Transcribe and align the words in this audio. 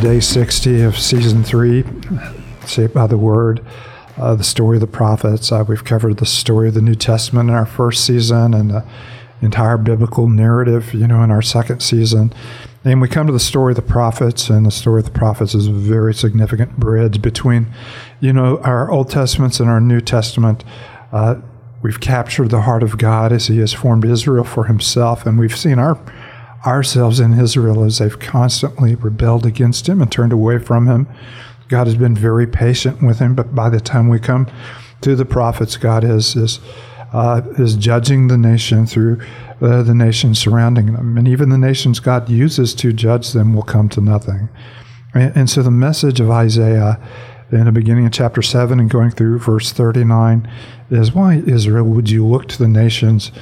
day 0.00 0.18
60 0.18 0.80
of 0.80 0.98
season 0.98 1.44
three, 1.44 1.84
Shaped 2.66 2.94
by 2.94 3.06
the 3.06 3.18
Word, 3.18 3.62
uh, 4.16 4.34
the 4.34 4.44
story 4.44 4.78
of 4.78 4.80
the 4.80 4.86
prophets. 4.86 5.52
Uh, 5.52 5.62
we've 5.68 5.84
covered 5.84 6.16
the 6.16 6.26
story 6.26 6.68
of 6.68 6.74
the 6.74 6.80
New 6.80 6.94
Testament 6.94 7.50
in 7.50 7.54
our 7.54 7.66
first 7.66 8.06
season 8.06 8.54
and 8.54 8.70
the 8.70 8.84
entire 9.42 9.76
biblical 9.76 10.26
narrative, 10.26 10.94
you 10.94 11.06
know, 11.06 11.22
in 11.22 11.30
our 11.30 11.42
second 11.42 11.80
season. 11.80 12.32
And 12.82 13.02
we 13.02 13.08
come 13.08 13.26
to 13.26 13.32
the 13.32 13.38
story 13.38 13.72
of 13.72 13.76
the 13.76 13.82
prophets, 13.82 14.48
and 14.48 14.64
the 14.64 14.70
story 14.70 15.00
of 15.00 15.04
the 15.04 15.18
prophets 15.18 15.54
is 15.54 15.66
a 15.66 15.72
very 15.72 16.14
significant 16.14 16.78
bridge 16.78 17.20
between, 17.20 17.66
you 18.20 18.32
know, 18.32 18.58
our 18.60 18.90
Old 18.90 19.10
Testaments 19.10 19.60
and 19.60 19.68
our 19.68 19.82
New 19.82 20.00
Testament. 20.00 20.64
Uh, 21.12 21.36
we've 21.82 22.00
captured 22.00 22.48
the 22.48 22.62
heart 22.62 22.82
of 22.82 22.96
God 22.96 23.32
as 23.32 23.48
He 23.48 23.58
has 23.58 23.74
formed 23.74 24.06
Israel 24.06 24.44
for 24.44 24.64
Himself, 24.64 25.26
and 25.26 25.38
we've 25.38 25.56
seen 25.56 25.78
our 25.78 25.98
ourselves 26.66 27.20
in 27.20 27.38
Israel 27.38 27.84
as 27.84 27.98
they've 27.98 28.18
constantly 28.18 28.94
rebelled 28.94 29.46
against 29.46 29.88
him 29.88 30.00
and 30.00 30.10
turned 30.10 30.32
away 30.32 30.58
from 30.58 30.86
him. 30.86 31.08
God 31.68 31.86
has 31.86 31.96
been 31.96 32.14
very 32.14 32.46
patient 32.46 33.02
with 33.02 33.18
him, 33.18 33.34
but 33.34 33.54
by 33.54 33.70
the 33.70 33.80
time 33.80 34.08
we 34.08 34.18
come 34.18 34.46
to 35.00 35.14
the 35.14 35.24
prophets, 35.24 35.76
God 35.76 36.04
is 36.04 36.36
is 36.36 36.60
uh, 37.12 37.42
is 37.58 37.74
judging 37.76 38.28
the 38.28 38.38
nation 38.38 38.86
through 38.86 39.20
uh, 39.60 39.82
the 39.82 39.94
nations 39.94 40.38
surrounding 40.38 40.92
them, 40.92 41.18
and 41.18 41.26
even 41.26 41.48
the 41.48 41.58
nations 41.58 42.00
God 42.00 42.28
uses 42.28 42.74
to 42.76 42.92
judge 42.92 43.32
them 43.32 43.54
will 43.54 43.62
come 43.62 43.88
to 43.90 44.00
nothing. 44.00 44.48
And, 45.14 45.36
and 45.36 45.50
so 45.50 45.62
the 45.62 45.70
message 45.70 46.20
of 46.20 46.30
Isaiah 46.30 47.00
in 47.50 47.64
the 47.64 47.72
beginning 47.72 48.06
of 48.06 48.12
chapter 48.12 48.42
7 48.42 48.78
and 48.78 48.88
going 48.88 49.10
through 49.10 49.40
verse 49.40 49.72
39 49.72 50.48
is 50.90 51.12
why 51.12 51.42
Israel 51.46 51.84
would 51.84 52.08
you 52.08 52.24
look 52.24 52.46
to 52.48 52.58
the 52.58 52.68
nations 52.68 53.32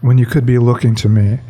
when 0.00 0.18
you 0.18 0.26
could 0.26 0.46
be 0.46 0.58
looking 0.58 0.94
to 0.96 1.08
me? 1.08 1.40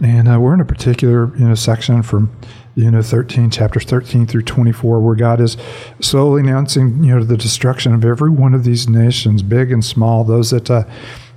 And 0.00 0.28
uh, 0.28 0.38
we're 0.40 0.54
in 0.54 0.60
a 0.60 0.64
particular 0.64 1.36
you 1.36 1.48
know 1.48 1.54
section 1.54 2.02
from 2.02 2.34
you 2.74 2.90
know 2.90 3.02
13 3.02 3.50
chapters 3.50 3.84
13 3.84 4.26
through 4.26 4.42
24 4.42 5.00
where 5.00 5.16
God 5.16 5.40
is 5.40 5.56
slowly 6.00 6.42
announcing 6.42 7.02
you 7.02 7.14
know 7.14 7.24
the 7.24 7.36
destruction 7.36 7.92
of 7.94 8.04
every 8.04 8.30
one 8.30 8.54
of 8.54 8.64
these 8.64 8.88
nations, 8.88 9.42
big 9.42 9.72
and 9.72 9.84
small, 9.84 10.24
those 10.24 10.50
that 10.50 10.70
uh, 10.70 10.84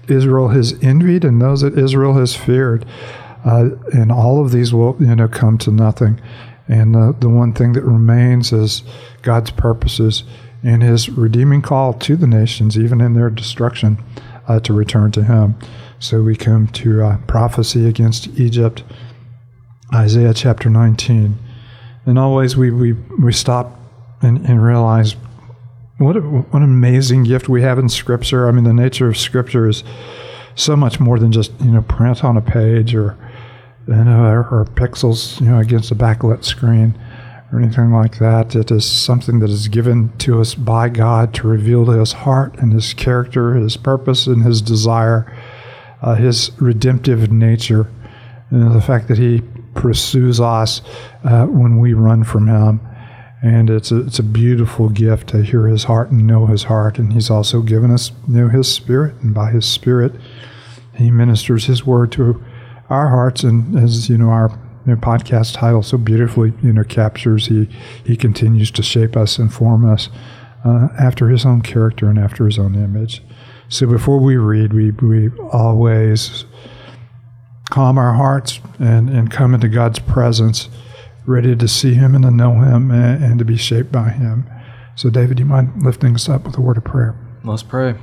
Israel 0.07 0.49
has 0.49 0.73
envied 0.83 1.25
and 1.25 1.41
those 1.41 1.61
that 1.61 1.77
Israel 1.77 2.13
has 2.15 2.35
feared. 2.35 2.85
Uh, 3.43 3.69
and 3.91 4.11
all 4.11 4.39
of 4.39 4.51
these 4.51 4.71
will 4.73 4.95
you 4.99 5.15
know 5.15 5.27
come 5.27 5.57
to 5.57 5.71
nothing. 5.71 6.21
And 6.67 6.95
the 7.19 7.27
one 7.27 7.51
thing 7.51 7.73
that 7.73 7.81
remains 7.81 8.53
is 8.53 8.83
God's 9.23 9.51
purposes 9.51 10.23
and 10.63 10.83
His 10.83 11.09
redeeming 11.09 11.61
call 11.61 11.93
to 11.93 12.15
the 12.15 12.27
nations, 12.27 12.77
even 12.77 13.01
in 13.01 13.13
their 13.13 13.29
destruction, 13.29 14.01
uh, 14.51 14.59
to 14.61 14.73
return 14.73 15.11
to 15.13 15.23
Him. 15.23 15.55
So 15.99 16.21
we 16.21 16.35
come 16.35 16.67
to 16.67 17.03
uh, 17.03 17.17
prophecy 17.27 17.87
against 17.87 18.27
Egypt, 18.39 18.83
Isaiah 19.93 20.33
chapter 20.33 20.69
19. 20.69 21.37
And 22.05 22.19
always 22.19 22.57
we, 22.57 22.71
we, 22.71 22.93
we 22.93 23.31
stop 23.31 23.79
and, 24.21 24.37
and 24.45 24.63
realize 24.63 25.15
what, 25.97 26.17
a, 26.17 26.21
what 26.21 26.61
an 26.61 26.63
amazing 26.63 27.23
gift 27.23 27.47
we 27.47 27.61
have 27.61 27.77
in 27.77 27.87
Scripture. 27.87 28.47
I 28.47 28.51
mean, 28.51 28.63
the 28.63 28.73
nature 28.73 29.07
of 29.07 29.17
Scripture 29.17 29.69
is 29.69 29.83
so 30.55 30.75
much 30.75 30.99
more 30.99 31.19
than 31.19 31.31
just, 31.31 31.51
you 31.61 31.71
know, 31.71 31.83
print 31.83 32.23
on 32.23 32.35
a 32.35 32.41
page 32.41 32.95
or, 32.95 33.15
you 33.87 33.93
know, 33.93 34.25
or, 34.25 34.47
or 34.49 34.65
pixels, 34.65 35.39
you 35.39 35.47
know, 35.47 35.59
against 35.59 35.91
a 35.91 35.95
backlit 35.95 36.43
screen 36.43 36.99
or 37.51 37.59
anything 37.59 37.91
like 37.91 38.19
that. 38.19 38.55
It 38.55 38.71
is 38.71 38.85
something 38.85 39.39
that 39.39 39.49
is 39.49 39.67
given 39.67 40.15
to 40.19 40.39
us 40.39 40.55
by 40.55 40.89
God 40.89 41.33
to 41.35 41.47
reveal 41.47 41.85
His 41.85 42.13
heart 42.13 42.57
and 42.59 42.73
His 42.73 42.93
character, 42.93 43.55
His 43.55 43.77
purpose, 43.77 44.27
and 44.27 44.43
His 44.43 44.61
desire 44.61 45.31
uh, 46.01 46.15
his 46.15 46.51
redemptive 46.59 47.31
nature, 47.31 47.87
and 48.49 48.73
the 48.73 48.81
fact 48.81 49.07
that 49.07 49.17
he 49.17 49.41
pursues 49.73 50.39
us 50.39 50.81
uh, 51.23 51.45
when 51.45 51.79
we 51.79 51.93
run 51.93 52.23
from 52.23 52.47
him. 52.47 52.79
And 53.43 53.69
it's 53.69 53.91
a, 53.91 54.01
it's 54.01 54.19
a 54.19 54.23
beautiful 54.23 54.89
gift 54.89 55.29
to 55.29 55.41
hear 55.41 55.67
his 55.67 55.85
heart 55.85 56.11
and 56.11 56.27
know 56.27 56.45
his 56.45 56.63
heart. 56.63 56.99
And 56.99 57.13
he's 57.13 57.29
also 57.29 57.61
given 57.61 57.89
us 57.89 58.11
you 58.27 58.41
know, 58.41 58.49
his 58.49 58.71
spirit. 58.71 59.15
And 59.21 59.33
by 59.33 59.49
his 59.49 59.65
spirit, 59.65 60.13
he 60.95 61.09
ministers 61.09 61.65
his 61.65 61.83
word 61.83 62.11
to 62.13 62.43
our 62.89 63.07
hearts. 63.07 63.43
And 63.43 63.79
as 63.79 64.09
you 64.09 64.17
know, 64.19 64.29
our 64.29 64.59
you 64.85 64.95
know, 64.95 64.99
podcast 64.99 65.55
title 65.55 65.83
so 65.83 65.97
beautifully 65.97 66.53
you 66.63 66.73
know 66.73 66.83
captures, 66.83 67.47
he, 67.47 67.69
he 68.03 68.15
continues 68.15 68.71
to 68.71 68.83
shape 68.83 69.15
us 69.15 69.37
and 69.37 69.53
form 69.53 69.89
us 69.89 70.09
uh, 70.65 70.89
after 70.99 71.29
his 71.29 71.45
own 71.45 71.61
character 71.61 72.07
and 72.07 72.19
after 72.19 72.45
his 72.45 72.59
own 72.59 72.75
image. 72.75 73.21
So 73.69 73.87
before 73.87 74.19
we 74.19 74.35
read, 74.35 74.73
we, 74.73 74.91
we 74.91 75.29
always 75.51 76.45
calm 77.71 77.97
our 77.97 78.13
hearts 78.13 78.59
and, 78.79 79.09
and 79.09 79.31
come 79.31 79.55
into 79.55 79.69
God's 79.69 79.99
presence, 79.99 80.69
ready 81.25 81.55
to 81.55 81.67
see 81.67 81.93
Him 81.93 82.13
and 82.13 82.23
to 82.25 82.31
know 82.31 82.59
Him 82.59 82.91
and, 82.91 83.23
and 83.23 83.39
to 83.39 83.45
be 83.45 83.57
shaped 83.57 83.91
by 83.91 84.09
Him. 84.09 84.45
So, 84.95 85.09
David, 85.09 85.37
do 85.37 85.43
you 85.43 85.49
mind 85.49 85.83
lifting 85.83 86.13
us 86.13 86.29
up 86.29 86.43
with 86.43 86.57
a 86.57 86.61
word 86.61 86.77
of 86.77 86.83
prayer? 86.83 87.15
Let's 87.43 87.63
pray. 87.63 87.95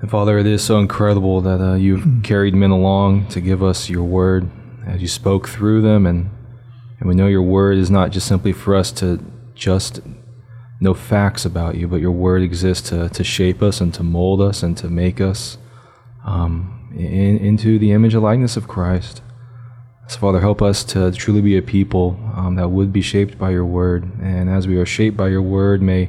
And 0.00 0.10
Father, 0.10 0.38
it 0.38 0.46
is 0.46 0.64
so 0.64 0.78
incredible 0.78 1.42
that 1.42 1.60
uh, 1.60 1.74
you've 1.74 2.00
mm-hmm. 2.00 2.22
carried 2.22 2.54
men 2.54 2.70
along 2.70 3.26
to 3.28 3.40
give 3.40 3.62
us 3.62 3.90
your 3.90 4.04
word 4.04 4.50
as 4.90 5.00
you 5.00 5.08
spoke 5.08 5.48
through 5.48 5.80
them. 5.82 6.04
And, 6.04 6.30
and 6.98 7.08
we 7.08 7.14
know 7.14 7.28
your 7.28 7.42
word 7.42 7.78
is 7.78 7.90
not 7.90 8.10
just 8.10 8.26
simply 8.26 8.52
for 8.52 8.74
us 8.74 8.90
to 8.92 9.24
just 9.54 10.00
know 10.80 10.94
facts 10.94 11.44
about 11.44 11.76
you, 11.76 11.86
but 11.86 12.00
your 12.00 12.10
word 12.10 12.42
exists 12.42 12.88
to, 12.90 13.08
to 13.10 13.22
shape 13.22 13.62
us 13.62 13.80
and 13.80 13.94
to 13.94 14.02
mold 14.02 14.40
us 14.40 14.62
and 14.62 14.76
to 14.78 14.88
make 14.88 15.20
us 15.20 15.58
um, 16.26 16.92
in, 16.96 17.38
into 17.38 17.78
the 17.78 17.92
image 17.92 18.14
and 18.14 18.22
likeness 18.22 18.56
of 18.56 18.66
Christ. 18.66 19.22
So, 20.08 20.18
Father, 20.18 20.40
help 20.40 20.60
us 20.60 20.82
to 20.84 21.12
truly 21.12 21.40
be 21.40 21.56
a 21.56 21.62
people 21.62 22.18
um, 22.34 22.56
that 22.56 22.70
would 22.70 22.92
be 22.92 23.02
shaped 23.02 23.38
by 23.38 23.50
your 23.50 23.64
word. 23.64 24.10
And 24.20 24.50
as 24.50 24.66
we 24.66 24.76
are 24.76 24.86
shaped 24.86 25.16
by 25.16 25.28
your 25.28 25.42
word, 25.42 25.82
may, 25.82 26.08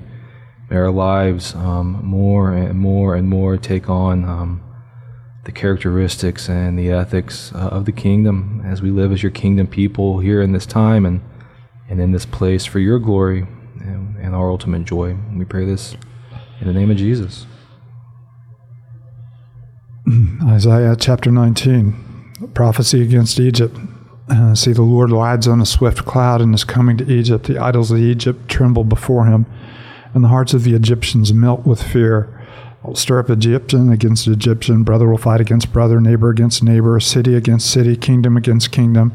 may 0.70 0.78
our 0.78 0.90
lives 0.90 1.54
um, 1.54 2.04
more 2.04 2.52
and 2.52 2.80
more 2.80 3.16
and 3.16 3.30
more 3.30 3.58
take 3.58 3.90
on 3.90 4.26
um, 4.26 4.64
the 5.44 5.52
characteristics 5.52 6.48
and 6.48 6.78
the 6.78 6.92
ethics 6.92 7.52
uh, 7.54 7.70
of 7.70 7.86
the 7.86 7.92
kingdom 7.92 8.62
as 8.66 8.82
we 8.82 8.92
live 8.92 9.12
as 9.12 9.24
your 9.24 9.32
kingdom 9.32 9.68
people 9.68 10.20
here 10.20 10.42
in 10.42 10.52
this 10.52 10.66
time 10.66 11.06
and, 11.06 11.22
and 11.90 12.00
in 12.00 12.12
this 12.12 12.26
place 12.26 12.66
for 12.66 12.80
your 12.80 13.00
glory 13.00 13.48
and, 13.80 14.16
and 14.18 14.36
our 14.36 14.52
ultimate 14.52 14.86
joy. 14.86 15.16
We 15.36 15.46
pray 15.46 15.66
this 15.66 15.96
in 16.60 16.68
the 16.68 16.74
name 16.74 16.92
of 16.92 16.98
Jesus. 16.98 17.48
Isaiah 20.48 20.96
chapter 20.96 21.32
19, 21.32 22.52
prophecy 22.54 23.02
against 23.02 23.40
Egypt. 23.40 23.76
Uh, 24.30 24.54
see, 24.56 24.74
the 24.74 24.82
Lord 24.84 25.12
rides 25.12 25.48
on 25.48 25.60
a 25.60 25.66
swift 25.66 26.06
cloud 26.06 26.40
and 26.40 26.54
is 26.54 26.64
coming 26.64 26.98
to 26.98 27.12
Egypt. 27.12 27.48
The 27.48 27.58
idols 27.58 27.92
of 27.92 27.98
Egypt 27.98 28.48
tremble 28.48 28.84
before 28.84 29.26
him, 29.26 29.46
and 30.14 30.24
the 30.24 30.30
hearts 30.30 30.54
of 30.54 30.64
the 30.64 30.76
Egyptians 30.76 31.34
melt 31.34 31.66
with 31.66 31.82
fear. 31.82 32.41
I'll 32.84 32.96
stir 32.96 33.20
up 33.20 33.30
Egyptian 33.30 33.92
against 33.92 34.28
Egyptian, 34.28 34.84
brother 34.84 35.08
will 35.08 35.20
fight 35.20 35.40
against 35.40 35.72
brother, 35.72 36.02
neighbor 36.02 36.30
against 36.30 36.64
neighbor, 36.64 37.00
city 37.00 37.36
against 37.36 37.70
city, 37.70 37.96
kingdom 37.96 38.36
against 38.36 38.72
kingdom. 38.72 39.14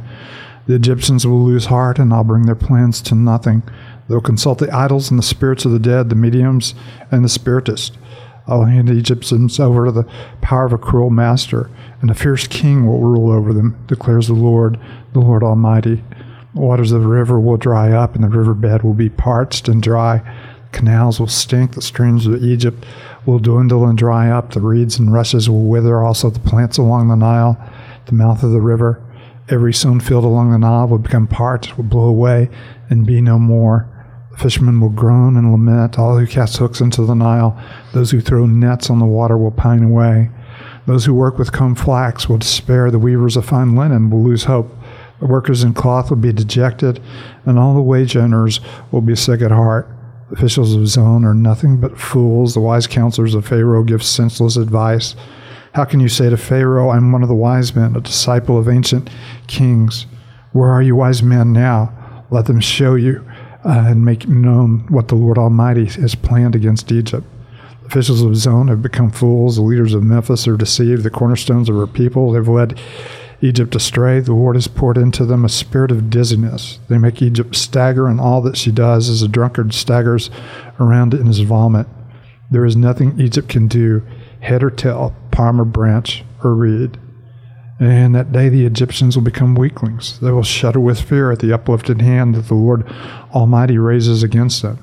The 0.66 0.74
Egyptians 0.74 1.26
will 1.26 1.44
lose 1.44 1.66
heart, 1.66 1.98
and 1.98 2.12
I'll 2.12 2.22
bring 2.22 2.46
their 2.46 2.54
plans 2.54 3.00
to 3.02 3.16
nothing. 3.16 3.64
They'll 4.08 4.20
consult 4.20 4.58
the 4.58 4.72
idols 4.72 5.10
and 5.10 5.18
the 5.18 5.24
spirits 5.24 5.64
of 5.64 5.72
the 5.72 5.80
dead, 5.80 6.10
the 6.10 6.14
mediums 6.14 6.76
and 7.10 7.24
the 7.24 7.28
spiritists. 7.28 7.96
I'll 8.46 8.64
hand 8.64 8.86
the 8.86 8.96
Egyptians 8.96 9.58
over 9.58 9.86
to 9.86 9.92
the 9.92 10.08
power 10.40 10.66
of 10.66 10.72
a 10.72 10.78
cruel 10.78 11.10
master, 11.10 11.68
and 12.00 12.08
a 12.08 12.14
fierce 12.14 12.46
king 12.46 12.86
will 12.86 13.00
rule 13.00 13.32
over 13.32 13.52
them, 13.52 13.76
declares 13.88 14.28
the 14.28 14.34
Lord, 14.34 14.78
the 15.12 15.18
Lord 15.18 15.42
Almighty. 15.42 16.04
The 16.54 16.60
waters 16.60 16.92
of 16.92 17.02
the 17.02 17.08
river 17.08 17.40
will 17.40 17.56
dry 17.56 17.90
up, 17.90 18.14
and 18.14 18.22
the 18.22 18.28
riverbed 18.28 18.82
will 18.82 18.94
be 18.94 19.08
parched 19.08 19.68
and 19.68 19.82
dry. 19.82 20.22
Canals 20.72 21.18
will 21.18 21.26
stink, 21.26 21.72
the 21.72 21.82
streams 21.82 22.26
of 22.26 22.42
Egypt 22.42 22.84
will 23.24 23.38
dwindle 23.38 23.86
and 23.86 23.96
dry 23.96 24.30
up, 24.30 24.52
the 24.52 24.60
reeds 24.60 24.98
and 24.98 25.12
rushes 25.12 25.48
will 25.48 25.64
wither, 25.64 26.02
also 26.02 26.30
the 26.30 26.40
plants 26.40 26.78
along 26.78 27.08
the 27.08 27.16
Nile, 27.16 27.58
the 28.06 28.14
mouth 28.14 28.42
of 28.42 28.52
the 28.52 28.60
river. 28.60 29.02
Every 29.48 29.72
sown 29.72 30.00
field 30.00 30.24
along 30.24 30.50
the 30.50 30.58
Nile 30.58 30.88
will 30.88 30.98
become 30.98 31.26
parched, 31.26 31.76
will 31.76 31.84
blow 31.84 32.06
away, 32.06 32.50
and 32.90 33.06
be 33.06 33.20
no 33.20 33.38
more. 33.38 33.88
The 34.32 34.38
fishermen 34.38 34.80
will 34.80 34.90
groan 34.90 35.36
and 35.36 35.50
lament. 35.50 35.98
All 35.98 36.18
who 36.18 36.26
cast 36.26 36.56
hooks 36.58 36.80
into 36.80 37.04
the 37.04 37.14
Nile, 37.14 37.58
those 37.92 38.10
who 38.10 38.20
throw 38.20 38.46
nets 38.46 38.90
on 38.90 38.98
the 38.98 39.06
water 39.06 39.38
will 39.38 39.50
pine 39.50 39.84
away. 39.84 40.30
Those 40.86 41.04
who 41.04 41.14
work 41.14 41.38
with 41.38 41.52
comb 41.52 41.74
flax 41.74 42.28
will 42.28 42.38
despair. 42.38 42.90
The 42.90 42.98
weavers 42.98 43.36
of 43.36 43.44
fine 43.44 43.74
linen 43.74 44.10
will 44.10 44.22
lose 44.22 44.44
hope. 44.44 44.70
The 45.20 45.26
workers 45.26 45.64
in 45.64 45.74
cloth 45.74 46.10
will 46.10 46.18
be 46.18 46.32
dejected, 46.32 47.00
and 47.44 47.58
all 47.58 47.74
the 47.74 47.80
wage 47.80 48.14
earners 48.16 48.60
will 48.90 49.00
be 49.00 49.16
sick 49.16 49.40
at 49.40 49.50
heart. 49.50 49.88
Officials 50.32 50.74
of 50.74 50.88
Zoan 50.88 51.24
are 51.24 51.34
nothing 51.34 51.80
but 51.80 51.98
fools. 51.98 52.54
The 52.54 52.60
wise 52.60 52.86
counselors 52.86 53.34
of 53.34 53.46
Pharaoh 53.46 53.84
give 53.84 54.02
senseless 54.02 54.56
advice. 54.56 55.14
How 55.74 55.84
can 55.84 56.00
you 56.00 56.08
say 56.08 56.30
to 56.30 56.36
Pharaoh, 56.36 56.90
I'm 56.90 57.12
one 57.12 57.22
of 57.22 57.28
the 57.28 57.34
wise 57.34 57.76
men, 57.76 57.94
a 57.94 58.00
disciple 58.00 58.58
of 58.58 58.68
ancient 58.68 59.08
kings? 59.46 60.06
Where 60.52 60.70
are 60.70 60.82
you, 60.82 60.96
wise 60.96 61.22
men, 61.22 61.52
now? 61.52 62.24
Let 62.30 62.46
them 62.46 62.60
show 62.60 62.94
you 62.94 63.24
uh, 63.64 63.84
and 63.86 64.04
make 64.04 64.26
known 64.26 64.86
what 64.88 65.08
the 65.08 65.14
Lord 65.14 65.38
Almighty 65.38 65.86
has 65.86 66.14
planned 66.14 66.56
against 66.56 66.90
Egypt. 66.90 67.26
Officials 67.84 68.22
of 68.22 68.34
Zoan 68.36 68.66
have 68.66 68.82
become 68.82 69.12
fools. 69.12 69.56
The 69.56 69.62
leaders 69.62 69.94
of 69.94 70.02
Memphis 70.02 70.48
are 70.48 70.56
deceived. 70.56 71.04
The 71.04 71.10
cornerstones 71.10 71.68
of 71.68 71.76
her 71.76 71.86
people 71.86 72.34
have 72.34 72.48
led 72.48 72.80
Egypt 73.40 73.74
astray. 73.74 74.20
The 74.20 74.32
Lord 74.32 74.56
has 74.56 74.68
poured 74.68 74.96
into 74.96 75.24
them 75.24 75.44
a 75.44 75.48
spirit 75.48 75.90
of 75.90 76.10
dizziness. 76.10 76.78
They 76.88 76.98
make 76.98 77.20
Egypt 77.20 77.54
stagger, 77.54 78.08
and 78.08 78.20
all 78.20 78.40
that 78.42 78.56
she 78.56 78.72
does 78.72 79.08
is 79.08 79.22
a 79.22 79.28
drunkard 79.28 79.74
staggers 79.74 80.30
around 80.80 81.14
in 81.14 81.26
his 81.26 81.40
vomit. 81.40 81.86
There 82.50 82.64
is 82.64 82.76
nothing 82.76 83.20
Egypt 83.20 83.48
can 83.48 83.68
do, 83.68 84.02
head 84.40 84.62
or 84.62 84.70
tail, 84.70 85.14
palm 85.30 85.60
or 85.60 85.64
branch 85.64 86.24
or 86.42 86.54
reed. 86.54 86.98
And 87.78 88.14
that 88.14 88.32
day 88.32 88.48
the 88.48 88.64
Egyptians 88.64 89.16
will 89.16 89.24
become 89.24 89.54
weaklings. 89.54 90.18
They 90.20 90.30
will 90.30 90.42
shudder 90.42 90.80
with 90.80 91.00
fear 91.00 91.30
at 91.30 91.40
the 91.40 91.52
uplifted 91.52 92.00
hand 92.00 92.34
that 92.34 92.46
the 92.48 92.54
Lord 92.54 92.88
Almighty 93.34 93.76
raises 93.76 94.22
against 94.22 94.62
them. 94.62 94.78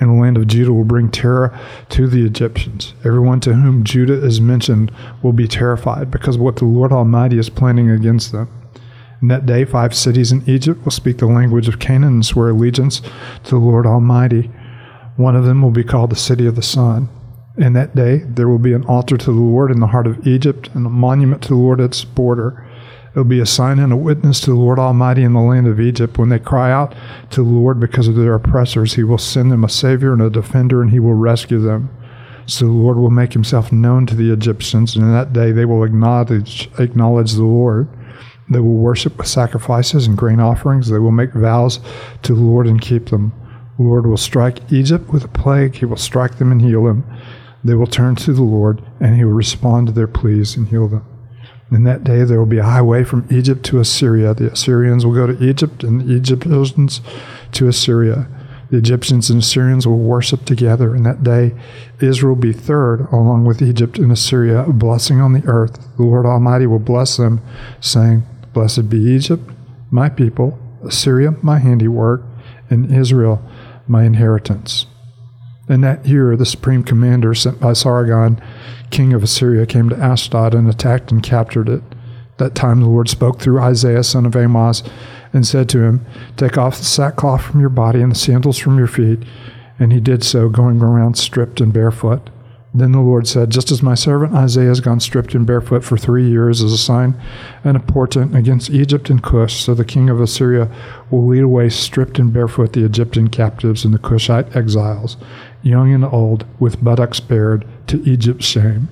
And 0.00 0.10
the 0.10 0.14
land 0.14 0.36
of 0.36 0.48
Judah 0.48 0.72
will 0.72 0.84
bring 0.84 1.10
terror 1.10 1.56
to 1.90 2.08
the 2.08 2.26
Egyptians. 2.26 2.94
Everyone 3.04 3.40
to 3.40 3.54
whom 3.54 3.84
Judah 3.84 4.24
is 4.24 4.40
mentioned 4.40 4.90
will 5.22 5.32
be 5.32 5.46
terrified 5.46 6.10
because 6.10 6.34
of 6.36 6.42
what 6.42 6.56
the 6.56 6.64
Lord 6.64 6.92
Almighty 6.92 7.38
is 7.38 7.48
planning 7.48 7.90
against 7.90 8.32
them. 8.32 8.48
In 9.22 9.28
that 9.28 9.46
day, 9.46 9.64
five 9.64 9.94
cities 9.94 10.32
in 10.32 10.48
Egypt 10.48 10.84
will 10.84 10.92
speak 10.92 11.18
the 11.18 11.26
language 11.26 11.68
of 11.68 11.78
Canaan 11.78 12.14
and 12.14 12.26
swear 12.26 12.50
allegiance 12.50 13.00
to 13.44 13.50
the 13.50 13.58
Lord 13.58 13.86
Almighty. 13.86 14.50
One 15.16 15.36
of 15.36 15.44
them 15.44 15.62
will 15.62 15.70
be 15.70 15.84
called 15.84 16.10
the 16.10 16.16
City 16.16 16.46
of 16.46 16.56
the 16.56 16.62
Sun. 16.62 17.08
In 17.56 17.72
that 17.74 17.94
day, 17.94 18.18
there 18.26 18.48
will 18.48 18.58
be 18.58 18.72
an 18.72 18.84
altar 18.84 19.16
to 19.16 19.32
the 19.32 19.40
Lord 19.40 19.70
in 19.70 19.78
the 19.78 19.86
heart 19.86 20.08
of 20.08 20.26
Egypt 20.26 20.68
and 20.74 20.84
a 20.84 20.90
monument 20.90 21.40
to 21.42 21.50
the 21.50 21.54
Lord 21.54 21.80
at 21.80 21.86
its 21.86 22.04
border. 22.04 22.66
It 23.14 23.18
will 23.18 23.24
be 23.24 23.38
a 23.38 23.46
sign 23.46 23.78
and 23.78 23.92
a 23.92 23.96
witness 23.96 24.40
to 24.40 24.50
the 24.50 24.56
Lord 24.56 24.80
Almighty 24.80 25.22
in 25.22 25.34
the 25.34 25.40
land 25.40 25.68
of 25.68 25.78
Egypt. 25.78 26.18
When 26.18 26.30
they 26.30 26.40
cry 26.40 26.72
out 26.72 26.96
to 27.30 27.44
the 27.44 27.48
Lord 27.48 27.78
because 27.78 28.08
of 28.08 28.16
their 28.16 28.34
oppressors, 28.34 28.94
he 28.94 29.04
will 29.04 29.18
send 29.18 29.52
them 29.52 29.62
a 29.62 29.68
Savior 29.68 30.12
and 30.12 30.20
a 30.20 30.28
defender, 30.28 30.82
and 30.82 30.90
he 30.90 30.98
will 30.98 31.14
rescue 31.14 31.60
them. 31.60 31.96
So 32.46 32.64
the 32.64 32.72
Lord 32.72 32.96
will 32.96 33.10
make 33.10 33.32
himself 33.32 33.70
known 33.70 34.04
to 34.06 34.16
the 34.16 34.32
Egyptians, 34.32 34.96
and 34.96 35.04
in 35.04 35.12
that 35.12 35.32
day 35.32 35.52
they 35.52 35.64
will 35.64 35.84
acknowledge, 35.84 36.68
acknowledge 36.80 37.34
the 37.34 37.44
Lord. 37.44 37.88
They 38.50 38.58
will 38.58 38.74
worship 38.74 39.16
with 39.16 39.28
sacrifices 39.28 40.08
and 40.08 40.18
grain 40.18 40.40
offerings. 40.40 40.88
They 40.88 40.98
will 40.98 41.12
make 41.12 41.32
vows 41.34 41.78
to 42.22 42.34
the 42.34 42.40
Lord 42.40 42.66
and 42.66 42.80
keep 42.80 43.10
them. 43.10 43.32
The 43.76 43.84
Lord 43.84 44.06
will 44.06 44.16
strike 44.16 44.72
Egypt 44.72 45.12
with 45.12 45.24
a 45.24 45.28
plague. 45.28 45.76
He 45.76 45.84
will 45.84 45.96
strike 45.96 46.38
them 46.38 46.50
and 46.50 46.60
heal 46.60 46.82
them. 46.82 47.04
They 47.62 47.74
will 47.74 47.86
turn 47.86 48.16
to 48.16 48.32
the 48.32 48.42
Lord, 48.42 48.82
and 48.98 49.14
he 49.14 49.24
will 49.24 49.32
respond 49.32 49.86
to 49.86 49.92
their 49.92 50.08
pleas 50.08 50.56
and 50.56 50.66
heal 50.66 50.88
them. 50.88 51.06
In 51.70 51.84
that 51.84 52.04
day 52.04 52.24
there 52.24 52.38
will 52.38 52.46
be 52.46 52.58
a 52.58 52.64
highway 52.64 53.04
from 53.04 53.26
Egypt 53.30 53.64
to 53.66 53.80
Assyria. 53.80 54.34
The 54.34 54.52
Assyrians 54.52 55.04
will 55.04 55.14
go 55.14 55.26
to 55.26 55.42
Egypt, 55.42 55.82
and 55.82 56.00
the 56.00 56.14
Egyptians 56.14 57.00
to 57.52 57.68
Assyria. 57.68 58.28
The 58.70 58.78
Egyptians 58.78 59.30
and 59.30 59.40
Assyrians 59.40 59.86
will 59.86 59.98
worship 59.98 60.44
together. 60.44 60.94
In 60.94 61.02
that 61.04 61.22
day, 61.22 61.54
Israel 62.00 62.34
will 62.34 62.42
be 62.42 62.52
third, 62.52 63.06
along 63.12 63.44
with 63.44 63.62
Egypt 63.62 63.98
and 63.98 64.10
Assyria, 64.10 64.64
a 64.64 64.72
blessing 64.72 65.20
on 65.20 65.32
the 65.32 65.46
earth. 65.46 65.78
The 65.96 66.02
Lord 66.02 66.26
Almighty 66.26 66.66
will 66.66 66.78
bless 66.78 67.16
them, 67.16 67.40
saying, 67.80 68.24
Blessed 68.52 68.88
be 68.88 68.98
Egypt, 68.98 69.50
my 69.90 70.08
people, 70.08 70.58
Assyria, 70.82 71.32
my 71.42 71.58
handiwork, 71.58 72.22
and 72.70 72.92
Israel, 72.94 73.42
my 73.86 74.04
inheritance. 74.04 74.86
In 75.68 75.80
that 75.80 76.06
year, 76.06 76.36
the 76.36 76.44
supreme 76.44 76.84
commander 76.84 77.34
sent 77.34 77.58
by 77.58 77.72
Sargon, 77.72 78.40
king 78.90 79.14
of 79.14 79.22
Assyria, 79.22 79.64
came 79.66 79.88
to 79.88 79.96
Ashdod 79.96 80.54
and 80.54 80.68
attacked 80.68 81.10
and 81.10 81.22
captured 81.22 81.68
it. 81.68 81.82
That 82.36 82.54
time 82.54 82.80
the 82.80 82.88
Lord 82.88 83.08
spoke 83.08 83.40
through 83.40 83.60
Isaiah, 83.60 84.02
son 84.02 84.26
of 84.26 84.36
Amoz, 84.36 84.82
and 85.32 85.46
said 85.46 85.68
to 85.70 85.82
him, 85.82 86.04
Take 86.36 86.58
off 86.58 86.78
the 86.78 86.84
sackcloth 86.84 87.42
from 87.42 87.60
your 87.60 87.70
body 87.70 88.02
and 88.02 88.12
the 88.12 88.16
sandals 88.16 88.58
from 88.58 88.76
your 88.76 88.86
feet. 88.86 89.20
And 89.78 89.92
he 89.92 90.00
did 90.00 90.22
so, 90.22 90.48
going 90.48 90.80
around 90.82 91.16
stripped 91.16 91.60
and 91.60 91.72
barefoot. 91.72 92.30
Then 92.76 92.90
the 92.90 93.00
Lord 93.00 93.28
said, 93.28 93.50
Just 93.50 93.70
as 93.70 93.84
my 93.84 93.94
servant 93.94 94.34
Isaiah 94.34 94.68
has 94.68 94.80
gone 94.80 94.98
stripped 94.98 95.34
and 95.34 95.46
barefoot 95.46 95.84
for 95.84 95.96
three 95.96 96.28
years 96.28 96.60
as 96.60 96.72
a 96.72 96.78
sign 96.78 97.20
and 97.62 97.76
a 97.76 97.80
portent 97.80 98.34
against 98.34 98.70
Egypt 98.70 99.10
and 99.10 99.22
Cush, 99.22 99.62
so 99.62 99.74
the 99.74 99.84
king 99.84 100.10
of 100.10 100.20
Assyria 100.20 100.68
will 101.08 101.24
lead 101.24 101.44
away 101.44 101.68
stripped 101.68 102.18
and 102.18 102.32
barefoot 102.32 102.72
the 102.72 102.84
Egyptian 102.84 103.28
captives 103.28 103.84
and 103.84 103.94
the 103.94 103.98
Cushite 103.98 104.56
exiles, 104.56 105.16
young 105.64 105.92
and 105.92 106.04
old, 106.04 106.46
with 106.60 106.82
buttocks 106.82 107.20
bared, 107.20 107.66
to 107.88 108.02
Egypt's 108.08 108.46
shame. 108.46 108.88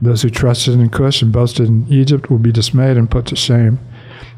Those 0.00 0.22
who 0.22 0.30
trusted 0.30 0.74
in 0.74 0.90
Cush 0.90 1.22
and 1.22 1.32
boasted 1.32 1.68
in 1.68 1.86
Egypt 1.88 2.30
will 2.30 2.38
be 2.38 2.52
dismayed 2.52 2.96
and 2.96 3.10
put 3.10 3.26
to 3.26 3.36
shame. 3.36 3.78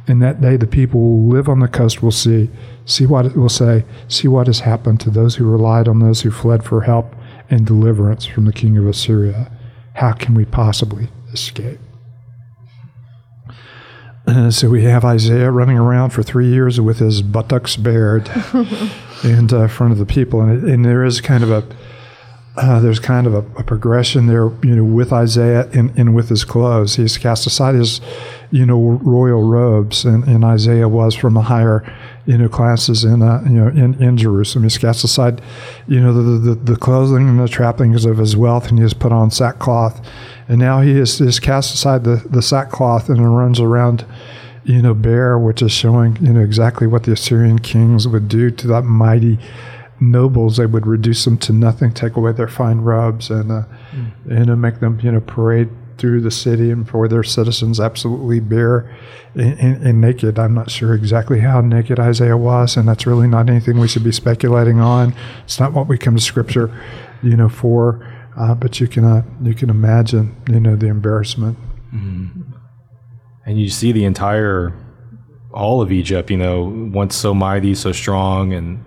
In 0.07 0.21
that 0.21 0.41
day, 0.41 0.57
the 0.57 0.67
people 0.67 1.01
who 1.01 1.33
live 1.33 1.49
on 1.49 1.61
the 1.61 1.69
coast 1.69 2.03
will 2.03 2.13
see, 2.13 2.51
see 2.85 3.07
what 3.07 3.27
it 3.27 3.37
will 3.37 3.49
say, 3.49 3.85
see 4.09 4.29
what 4.29 4.47
has 4.47 4.61
happened 4.61 5.01
to 5.01 5.11
those 5.11 5.37
who 5.37 5.51
relied 5.51 5.89
on 5.89 5.99
those 5.99 6.21
who 6.21 6.31
fled 6.31 6.65
for 6.65 6.83
help 6.83 7.15
and 7.51 7.67
deliverance 7.67 8.25
from 8.25 8.45
the 8.45 8.53
king 8.53 8.77
of 8.79 8.87
Assyria. 8.87 9.51
How 9.95 10.13
can 10.13 10.35
we 10.35 10.45
possibly 10.45 11.09
escape? 11.33 11.81
Uh, 14.27 14.51
so 14.51 14.69
we 14.69 14.85
have 14.85 15.05
Isaiah 15.05 15.51
running 15.51 15.79
around 15.79 16.11
for 16.11 16.23
three 16.23 16.49
years 16.49 16.81
with 16.81 16.99
his 16.99 17.23
buttocks 17.23 17.77
bared 17.77 18.31
in 19.25 19.53
uh, 19.53 19.69
front 19.69 19.93
of 19.93 19.99
the 19.99 20.07
people, 20.07 20.41
and, 20.41 20.69
and 20.69 20.85
there 20.85 21.05
is 21.05 21.21
kind 21.21 21.43
of 21.43 21.51
a 21.51 21.65
uh, 22.57 22.81
there's 22.81 22.99
kind 22.99 23.27
of 23.27 23.35
a, 23.35 23.39
a, 23.59 23.63
progression 23.63 24.29
there, 24.29 24.51
you 24.63 24.77
know, 24.77 24.85
with 24.85 25.13
Isaiah 25.13 25.69
and, 25.73 25.97
and 25.99 26.15
with 26.15 26.31
his 26.31 26.43
clothes. 26.43 26.97
He's 26.97 27.19
cast 27.19 27.47
aside 27.47 27.75
his, 27.75 28.01
you 28.51 28.65
know, 28.65 28.81
royal 29.03 29.43
robes, 29.43 30.07
and, 30.07 30.25
and 30.25 30.43
Isaiah 30.43 30.89
was 30.89 31.15
from 31.15 31.35
the 31.35 31.43
higher, 31.43 31.85
you 32.25 32.39
know, 32.39 32.49
classes 32.49 33.05
in, 33.05 33.21
uh, 33.21 33.43
you 33.45 33.63
know, 33.63 33.69
in, 33.69 34.03
in 34.03 34.17
Jerusalem. 34.17 34.63
He's 34.63 34.79
cast 34.79 35.05
aside, 35.05 35.43
you 35.87 36.01
know, 36.01 36.15
the, 36.15 36.39
the, 36.39 36.55
the 36.55 36.77
clothing 36.77 37.29
and 37.29 37.39
the 37.39 37.49
trappings 37.49 38.07
of 38.07 38.17
his 38.17 38.37
wealth, 38.39 38.69
and 38.69 38.79
he 38.79 38.83
has 38.83 38.95
put 38.95 39.13
on 39.13 39.31
sackcloth. 39.31 40.01
And 40.49 40.59
now 40.59 40.81
he 40.81 40.97
has, 40.97 41.19
has 41.19 41.39
cast 41.39 41.75
aside 41.75 42.05
the, 42.05 42.25
the 42.31 42.41
sackcloth 42.43 43.11
and 43.11 43.37
runs 43.37 43.61
around, 43.61 44.07
you 44.65 44.81
know, 44.81 44.95
bare, 44.95 45.39
which 45.39 45.61
is 45.61 45.73
showing, 45.73 46.17
you 46.25 46.33
know, 46.33 46.41
exactly 46.41 46.87
what 46.87 47.03
the 47.03 47.13
Assyrian 47.13 47.59
kings 47.59 48.09
would 48.09 48.29
do 48.29 48.51
to 48.51 48.67
that 48.69 48.83
mighty, 48.83 49.39
nobles, 50.01 50.57
they 50.57 50.67
would 50.67 50.87
reduce 50.87 51.25
them 51.25 51.39
to 51.39 51.53
nothing, 51.53 51.93
take 51.93 52.17
away 52.17 52.33
their 52.33 52.49
fine 52.49 52.79
robes, 52.81 53.31
and 53.31 53.51
uh, 53.51 53.65
mm. 53.93 54.13
and 54.31 54.51
uh, 54.51 54.57
make 54.57 54.81
them 54.81 55.01
you 55.01 55.11
know 55.11 55.21
parade 55.21 55.69
through 55.99 56.21
the 56.21 56.31
city 56.31 56.71
and 56.71 56.89
for 56.89 57.09
their 57.09 57.23
citizens 57.23 57.81
absolutely 57.81 58.39
bare 58.39 58.95
and, 59.35 59.59
and, 59.59 59.83
and, 59.83 60.01
naked. 60.01 60.39
I'm 60.39 60.53
not 60.53 60.71
sure 60.71 60.95
exactly 60.95 61.41
how 61.41 61.61
naked 61.63 61.99
Isaiah 61.99 62.37
was, 62.37 62.77
and 62.77 62.87
that's 62.89 63.07
really 63.07 63.27
not 63.27 63.49
anything 63.49 63.79
we 63.79 63.89
should 63.89 64.05
be 64.05 64.13
speculating 64.13 64.81
on. 64.81 65.15
It's 65.45 65.59
not 65.59 65.73
what 65.73 65.89
we 65.89 65.97
come 65.97 66.17
to 66.17 66.23
Scripture, 66.23 66.71
you 67.23 67.37
know, 67.37 67.49
for. 67.49 68.13
Uh, 68.37 68.55
but 68.55 68.81
you 68.81 68.87
can 68.87 69.05
uh, 69.05 69.23
you 69.43 69.55
can 69.55 69.71
imagine, 69.71 70.37
you 70.49 70.61
know, 70.61 70.77
the 70.77 70.87
embarrassment. 70.87 71.59
Mm-hmm. 71.95 72.43
And 73.47 73.61
you 73.61 73.71
see 73.71 73.93
the 73.93 74.05
entire 74.05 74.75
all 75.53 75.81
of 75.81 75.91
Egypt, 75.91 76.31
you 76.31 76.37
know, 76.37 76.65
once 76.93 77.17
so 77.17 77.33
mighty, 77.33 77.75
so 77.75 77.91
strong, 77.93 78.53
and 78.53 78.85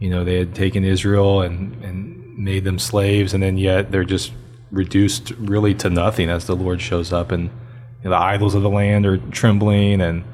you 0.00 0.10
know, 0.10 0.24
they 0.24 0.38
had 0.38 0.54
taken 0.54 0.84
Israel 0.84 1.40
and, 1.40 1.82
and 1.84 2.38
made 2.38 2.64
them 2.64 2.78
slaves, 2.78 3.32
and 3.34 3.42
then 3.42 3.58
yet 3.58 3.90
they're 3.90 4.04
just 4.04 4.32
reduced 4.70 5.30
really 5.32 5.74
to 5.74 5.88
nothing 5.88 6.28
as 6.28 6.46
the 6.46 6.56
Lord 6.56 6.80
shows 6.80 7.12
up, 7.12 7.32
and 7.32 7.44
you 7.44 8.04
know, 8.04 8.10
the 8.10 8.16
idols 8.16 8.54
of 8.54 8.62
the 8.62 8.70
land 8.70 9.06
are 9.06 9.16
trembling, 9.16 10.00
and 10.00 10.24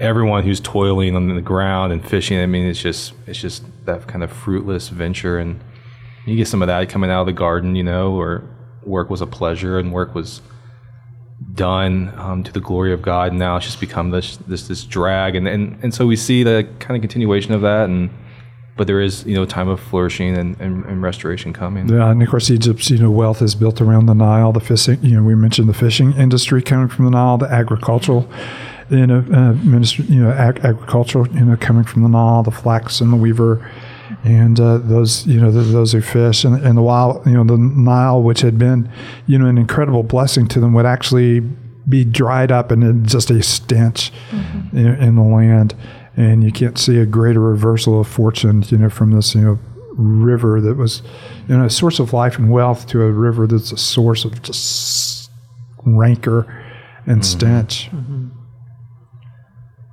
everyone 0.00 0.42
who's 0.44 0.60
toiling 0.60 1.16
on 1.16 1.34
the 1.34 1.40
ground 1.40 1.92
and 1.92 2.06
fishing. 2.06 2.38
I 2.38 2.46
mean, 2.46 2.66
it's 2.66 2.80
just 2.80 3.14
it's 3.26 3.40
just 3.40 3.64
that 3.86 4.06
kind 4.06 4.22
of 4.22 4.32
fruitless 4.32 4.88
venture, 4.88 5.38
and 5.38 5.60
you 6.26 6.36
get 6.36 6.48
some 6.48 6.62
of 6.62 6.68
that 6.68 6.88
coming 6.88 7.10
out 7.10 7.20
of 7.20 7.26
the 7.26 7.32
garden, 7.32 7.74
you 7.76 7.84
know, 7.84 8.12
where 8.12 8.42
work 8.82 9.08
was 9.08 9.20
a 9.20 9.26
pleasure 9.26 9.78
and 9.78 9.92
work 9.92 10.14
was 10.14 10.42
done 11.54 12.12
um, 12.16 12.42
to 12.44 12.52
the 12.52 12.60
glory 12.60 12.92
of 12.92 13.02
God. 13.02 13.30
And 13.30 13.38
now 13.38 13.56
it's 13.56 13.66
just 13.66 13.80
become 13.80 14.10
this 14.10 14.36
this 14.38 14.68
this 14.68 14.84
drag, 14.84 15.36
and 15.36 15.48
and 15.48 15.78
and 15.82 15.94
so 15.94 16.06
we 16.06 16.16
see 16.16 16.42
the 16.42 16.68
kind 16.80 16.96
of 16.96 17.02
continuation 17.02 17.54
of 17.54 17.62
that, 17.62 17.88
and 17.88 18.10
but 18.76 18.86
there 18.86 19.00
is 19.00 19.24
you 19.24 19.34
know 19.34 19.44
time 19.44 19.68
of 19.68 19.80
flourishing 19.80 20.36
and, 20.36 20.60
and, 20.60 20.84
and, 20.84 21.02
restoration 21.02 21.52
coming. 21.52 21.88
Yeah, 21.88 22.10
and 22.10 22.22
of 22.22 22.28
course 22.28 22.50
Egypt's 22.50 22.90
you 22.90 22.98
know 22.98 23.10
wealth 23.10 23.40
is 23.40 23.54
built 23.54 23.80
around 23.80 24.06
the 24.06 24.14
Nile. 24.14 24.52
The 24.52 24.60
fishing, 24.60 24.98
you 25.02 25.16
know, 25.16 25.22
we 25.22 25.34
mentioned 25.34 25.68
the 25.68 25.74
fishing 25.74 26.12
industry 26.14 26.62
coming 26.62 26.88
from 26.88 27.04
the 27.04 27.12
Nile, 27.12 27.38
the 27.38 27.46
agricultural, 27.46 28.28
you 28.90 29.06
know, 29.06 29.18
uh, 29.32 29.52
ministry, 29.64 30.06
you 30.06 30.20
know, 30.20 30.30
ag- 30.30 30.64
agricultural, 30.64 31.28
you 31.28 31.44
know, 31.44 31.56
coming 31.56 31.84
from 31.84 32.02
the 32.02 32.08
Nile, 32.08 32.42
the 32.42 32.50
flax 32.50 33.00
and 33.00 33.12
the 33.12 33.16
weaver, 33.16 33.70
and 34.24 34.58
uh, 34.58 34.78
those 34.78 35.26
you 35.26 35.40
know 35.40 35.50
the, 35.50 35.62
those 35.62 35.92
who 35.92 36.00
fish 36.00 36.44
and, 36.44 36.60
and 36.64 36.76
the 36.76 36.82
wild, 36.82 37.24
you 37.26 37.32
know, 37.32 37.44
the 37.44 37.58
Nile, 37.58 38.22
which 38.22 38.40
had 38.40 38.58
been 38.58 38.90
you 39.26 39.38
know 39.38 39.46
an 39.46 39.58
incredible 39.58 40.02
blessing 40.02 40.48
to 40.48 40.60
them, 40.60 40.74
would 40.74 40.86
actually 40.86 41.40
be 41.88 42.04
dried 42.04 42.50
up 42.50 42.70
and 42.70 43.06
just 43.06 43.30
a 43.30 43.42
stench 43.42 44.10
mm-hmm. 44.30 44.76
in, 44.76 44.86
in 44.86 45.16
the 45.16 45.22
land 45.22 45.74
and 46.16 46.44
you 46.44 46.52
can't 46.52 46.78
see 46.78 46.98
a 46.98 47.06
greater 47.06 47.40
reversal 47.40 48.00
of 48.00 48.08
fortune, 48.08 48.64
you 48.68 48.78
know, 48.78 48.90
from 48.90 49.12
this, 49.12 49.34
you 49.34 49.40
know, 49.40 49.58
river 49.96 50.60
that 50.60 50.76
was, 50.76 51.02
you 51.48 51.56
know, 51.56 51.64
a 51.64 51.70
source 51.70 51.98
of 51.98 52.12
life 52.12 52.38
and 52.38 52.50
wealth 52.50 52.86
to 52.88 53.02
a 53.02 53.10
river 53.10 53.46
that's 53.46 53.72
a 53.72 53.76
source 53.76 54.24
of 54.24 54.42
just 54.42 55.30
rancor 55.84 56.40
and 57.06 57.20
mm-hmm. 57.20 57.38
stench. 57.38 57.90
Mm-hmm. 57.90 58.28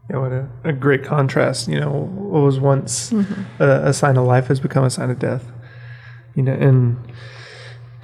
Yeah, 0.09 0.17
what 0.17 0.31
a, 0.31 0.49
a, 0.65 0.73
great 0.73 1.03
contrast. 1.03 1.67
You 1.67 1.79
know, 1.79 1.91
what 1.91 2.41
was 2.41 2.59
once 2.59 3.11
mm-hmm. 3.11 3.63
a, 3.63 3.89
a, 3.89 3.93
sign 3.93 4.17
of 4.17 4.25
life 4.25 4.47
has 4.47 4.59
become 4.59 4.83
a 4.83 4.89
sign 4.89 5.09
of 5.09 5.19
death. 5.19 5.45
You 6.35 6.43
know, 6.43 6.53
and 6.53 6.97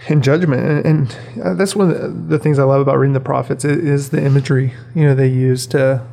and 0.07 0.23
judgment. 0.23 0.61
And, 0.61 0.85
and 0.85 1.43
uh, 1.43 1.53
that's 1.55 1.75
one 1.75 1.91
of 1.91 2.01
the, 2.01 2.37
the 2.37 2.39
things 2.39 2.59
I 2.59 2.63
love 2.63 2.81
about 2.81 2.97
reading 2.97 3.13
the 3.13 3.19
prophets 3.19 3.65
i- 3.65 3.69
is 3.69 4.09
the 4.09 4.23
imagery. 4.23 4.73
You 4.95 5.03
know, 5.03 5.15
they 5.15 5.27
use 5.27 5.67
to 5.67 6.05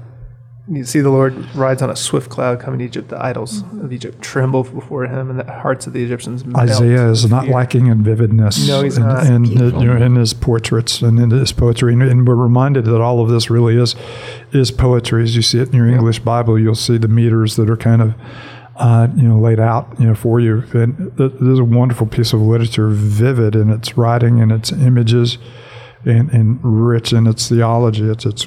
you 0.66 0.85
see 0.85 1.00
the 1.00 1.11
Lord 1.11 1.35
rides 1.54 1.83
on 1.83 1.90
a 1.90 1.97
swift 1.97 2.30
cloud 2.30 2.59
coming 2.59 2.78
to 2.78 2.87
Egypt. 2.87 3.11
The 3.11 3.23
idols 3.23 3.62
of 3.83 3.92
Egypt 3.92 4.23
tremble 4.23 4.62
before 4.62 5.04
him, 5.04 5.28
and 5.28 5.38
the 5.38 5.44
hearts 5.44 5.87
of 5.87 5.92
the 5.92 6.02
Egyptians 6.02 6.44
melt 6.44 6.71
Isaiah 6.71 7.11
is 7.11 7.28
not 7.28 7.44
fear. 7.44 7.54
lacking 7.54 7.87
in 7.88 8.02
vividness. 8.02 8.66
No, 8.66 8.83
he's 8.83 8.97
in, 8.97 9.02
not. 9.02 9.26
In, 9.26 9.44
you 9.44 9.71
know, 9.71 9.97
in 9.97 10.14
his 10.14 10.33
portraits 10.33 11.02
and 11.02 11.21
in 11.21 11.30
his 11.30 11.52
poetry, 11.52 11.92
and, 11.92 12.02
and 12.02 12.26
we're 12.26 12.35
reminded 12.35 12.87
that 12.87 13.00
all 13.02 13.21
of 13.21 13.28
this 13.28 13.50
really 13.50 13.76
is 13.76 13.94
is 14.52 14.71
poetry. 14.71 15.23
As 15.23 15.37
you 15.37 15.42
see 15.42 15.59
it 15.59 15.68
in 15.68 15.75
your 15.75 15.88
English 15.88 16.21
Bible, 16.21 16.59
you'll 16.59 16.75
see 16.75 16.97
the 16.97 17.09
meters 17.09 17.56
that 17.56 17.68
are 17.68 17.76
kind 17.76 18.00
of 18.00 18.14
uh, 18.76 19.09
you 19.14 19.28
know 19.28 19.38
laid 19.38 19.61
out 19.61 19.94
you 19.99 20.06
know 20.06 20.14
for 20.14 20.40
you. 20.40 20.64
And 20.73 21.14
th- 21.18 21.33
there's 21.40 21.59
a 21.59 21.64
wonderful 21.64 22.06
piece 22.06 22.33
of 22.33 22.40
literature, 22.40 22.88
vivid 22.88 23.54
in 23.54 23.68
its 23.68 23.99
writing 23.99 24.40
and 24.40 24.50
its 24.50 24.73
images, 24.73 25.37
and, 26.06 26.30
and 26.30 26.59
rich 26.62 27.12
in 27.12 27.26
its 27.26 27.50
theology. 27.50 28.04
It's 28.09 28.25
it's 28.25 28.47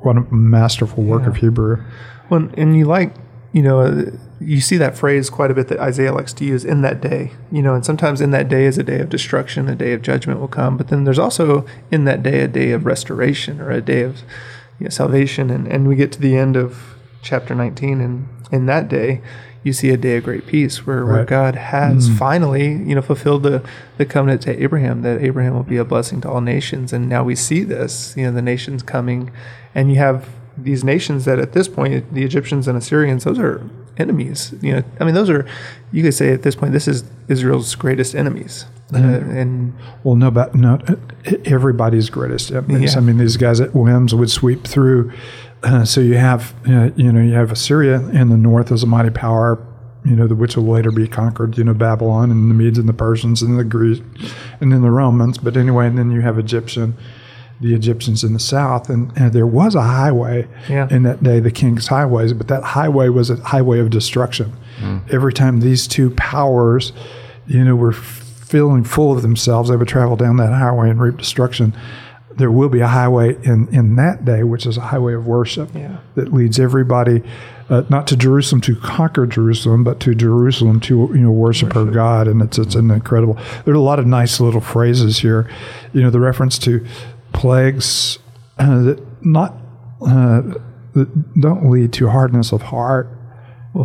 what 0.00 0.16
a 0.16 0.20
masterful 0.32 1.04
work 1.04 1.26
of 1.26 1.36
Hebrew. 1.36 1.82
Well, 2.28 2.48
and 2.54 2.76
you 2.76 2.84
like, 2.84 3.14
you 3.52 3.62
know, 3.62 4.10
you 4.40 4.60
see 4.60 4.76
that 4.78 4.96
phrase 4.96 5.28
quite 5.28 5.50
a 5.50 5.54
bit 5.54 5.68
that 5.68 5.78
Isaiah 5.78 6.12
likes 6.12 6.32
to 6.34 6.44
use 6.44 6.64
in 6.64 6.82
that 6.82 7.00
day, 7.00 7.32
you 7.52 7.62
know, 7.62 7.74
and 7.74 7.84
sometimes 7.84 8.20
in 8.20 8.30
that 8.30 8.48
day 8.48 8.64
is 8.64 8.78
a 8.78 8.82
day 8.82 9.00
of 9.00 9.10
destruction, 9.10 9.68
a 9.68 9.74
day 9.74 9.92
of 9.92 10.02
judgment 10.02 10.40
will 10.40 10.48
come, 10.48 10.76
but 10.76 10.88
then 10.88 11.04
there's 11.04 11.18
also 11.18 11.66
in 11.90 12.04
that 12.04 12.22
day 12.22 12.40
a 12.40 12.48
day 12.48 12.70
of 12.70 12.86
restoration 12.86 13.60
or 13.60 13.70
a 13.70 13.80
day 13.80 14.02
of 14.02 14.22
you 14.78 14.84
know, 14.84 14.90
salvation. 14.90 15.50
And, 15.50 15.66
and 15.68 15.86
we 15.86 15.96
get 15.96 16.12
to 16.12 16.20
the 16.20 16.36
end 16.36 16.56
of 16.56 16.96
chapter 17.22 17.54
19, 17.54 18.00
and 18.00 18.28
in 18.50 18.66
that 18.66 18.88
day, 18.88 19.20
you 19.62 19.72
see 19.72 19.90
a 19.90 19.96
day 19.96 20.16
of 20.16 20.24
great 20.24 20.46
peace 20.46 20.86
where, 20.86 21.04
where 21.04 21.24
God 21.24 21.54
has 21.54 22.08
finally, 22.18 22.68
you 22.68 22.94
know, 22.94 23.02
fulfilled 23.02 23.42
the, 23.42 23.62
the 23.98 24.06
covenant 24.06 24.42
to 24.42 24.62
Abraham 24.62 25.02
that 25.02 25.20
Abraham 25.20 25.54
will 25.54 25.62
be 25.62 25.76
a 25.76 25.84
blessing 25.84 26.20
to 26.22 26.30
all 26.30 26.40
nations. 26.40 26.92
And 26.92 27.08
now 27.08 27.22
we 27.24 27.36
see 27.36 27.62
this, 27.62 28.14
you 28.16 28.24
know, 28.24 28.32
the 28.32 28.42
nations 28.42 28.82
coming, 28.82 29.30
and 29.74 29.90
you 29.90 29.98
have 29.98 30.28
these 30.56 30.82
nations 30.82 31.24
that 31.26 31.38
at 31.38 31.52
this 31.52 31.68
point, 31.68 32.12
the 32.12 32.24
Egyptians 32.24 32.68
and 32.68 32.76
Assyrians, 32.76 33.24
those 33.24 33.38
are 33.38 33.68
enemies. 33.98 34.54
You 34.62 34.76
know, 34.76 34.82
I 34.98 35.04
mean, 35.04 35.14
those 35.14 35.30
are, 35.30 35.46
you 35.92 36.02
could 36.02 36.14
say 36.14 36.32
at 36.32 36.42
this 36.42 36.54
point, 36.54 36.72
this 36.72 36.88
is 36.88 37.04
Israel's 37.28 37.74
greatest 37.74 38.14
enemies. 38.14 38.66
Uh, 38.92 38.98
and 38.98 39.72
Well, 40.02 40.16
no, 40.16 40.30
but 40.30 40.54
no, 40.54 40.78
everybody's 41.44 42.10
greatest 42.10 42.50
enemies. 42.50 42.94
Yeah. 42.94 42.98
I 42.98 43.02
mean, 43.02 43.18
these 43.18 43.36
guys 43.36 43.60
at 43.60 43.74
whims 43.74 44.14
would 44.14 44.30
sweep 44.30 44.66
through. 44.66 45.12
Uh, 45.62 45.84
so 45.92 46.00
you 46.00 46.16
have, 46.16 46.54
uh, 46.68 46.90
you 46.96 47.12
know, 47.12 47.20
you 47.20 47.32
have 47.34 47.52
Assyria 47.52 48.00
in 48.10 48.28
the 48.28 48.36
north 48.36 48.70
as 48.72 48.82
a 48.82 48.86
mighty 48.86 49.10
power, 49.10 49.64
you 50.04 50.16
know, 50.16 50.26
the 50.26 50.34
which 50.34 50.56
will 50.56 50.64
later 50.64 50.90
be 50.90 51.06
conquered. 51.06 51.58
You 51.58 51.64
know, 51.64 51.74
Babylon 51.74 52.30
and 52.30 52.50
the 52.50 52.54
Medes 52.54 52.78
and 52.78 52.88
the 52.88 52.92
Persians 52.94 53.42
and 53.42 53.58
the 53.58 53.64
Greeks, 53.64 54.00
and 54.60 54.72
then 54.72 54.82
the 54.82 54.90
Romans. 54.90 55.38
But 55.38 55.56
anyway, 55.56 55.86
and 55.86 55.98
then 55.98 56.10
you 56.10 56.20
have 56.22 56.38
Egyptian, 56.38 56.96
the 57.60 57.74
Egyptians 57.74 58.24
in 58.24 58.32
the 58.32 58.38
south, 58.40 58.88
and, 58.88 59.12
and 59.16 59.32
there 59.34 59.46
was 59.46 59.74
a 59.74 59.82
highway 59.82 60.48
Yeah. 60.68 60.88
in 60.90 61.02
that 61.02 61.22
day, 61.22 61.40
the 61.40 61.50
king's 61.50 61.88
highways. 61.88 62.32
But 62.32 62.48
that 62.48 62.62
highway 62.62 63.10
was 63.10 63.28
a 63.28 63.36
highway 63.36 63.78
of 63.80 63.90
destruction. 63.90 64.52
Every 65.10 65.34
time 65.34 65.60
these 65.60 65.86
two 65.86 66.08
powers, 66.12 66.92
you 67.46 67.62
know, 67.62 67.76
were 67.76 67.92
feeling 67.92 68.82
full 68.82 69.12
of 69.12 69.20
themselves, 69.20 69.68
they 69.68 69.76
would 69.76 69.88
travel 69.88 70.16
down 70.16 70.38
that 70.38 70.54
highway 70.54 70.88
and 70.88 70.98
reap 70.98 71.18
destruction. 71.18 71.74
There 72.40 72.50
will 72.50 72.68
be 72.68 72.80
a 72.80 72.88
highway 72.88 73.36
in, 73.44 73.68
in 73.72 73.94
that 73.96 74.24
day, 74.24 74.42
which 74.42 74.66
is 74.66 74.76
a 74.76 74.80
highway 74.80 75.14
of 75.14 75.26
worship 75.26 75.70
Yeah. 75.74 75.98
that 76.16 76.32
leads 76.32 76.58
everybody 76.58 77.22
uh, 77.68 77.84
not 77.88 78.06
to 78.08 78.16
Jerusalem 78.16 78.60
to 78.62 78.74
conquer 78.74 79.26
Jerusalem, 79.26 79.84
but 79.84 80.00
to 80.00 80.14
Jerusalem 80.14 80.80
to 80.80 80.94
you 81.14 81.20
know 81.20 81.30
worship, 81.30 81.72
her 81.74 81.84
God, 81.84 82.26
and 82.26 82.42
it's 82.42 82.58
it's 82.58 82.74
an 82.74 82.90
incredible. 82.90 83.34
There 83.64 83.72
are 83.72 83.76
a 83.76 83.80
lot 83.80 84.00
of 84.00 84.06
nice 84.06 84.40
little 84.40 84.60
phrases 84.60 85.20
here, 85.20 85.48
you 85.92 86.02
know, 86.02 86.10
the 86.10 86.18
reference 86.18 86.58
to 86.60 86.84
plagues 87.32 88.18
uh, 88.58 88.82
that 88.82 89.24
not 89.24 89.54
uh, 90.02 90.42
that 90.94 91.40
don't 91.40 91.70
lead 91.70 91.92
to 91.92 92.08
hardness 92.08 92.50
of 92.52 92.62
heart, 92.62 93.08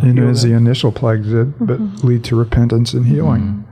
you 0.02 0.12
know, 0.12 0.28
as 0.28 0.42
the 0.42 0.52
initial 0.52 0.90
plagues 0.90 1.28
did, 1.28 1.56
but 1.64 1.78
lead 2.02 2.24
to 2.24 2.34
repentance 2.34 2.92
and 2.92 3.06
healing. 3.06 3.64